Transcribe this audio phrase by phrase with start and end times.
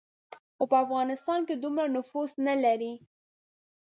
[0.55, 2.93] خو په افغانستان کې دومره نفوذ نه لري.